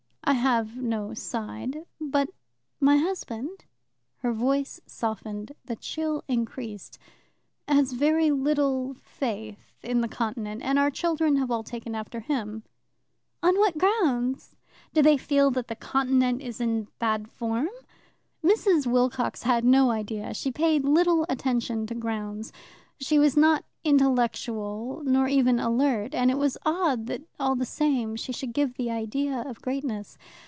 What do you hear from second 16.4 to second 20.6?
is in bad form?" Mrs. Wilcox had no idea; she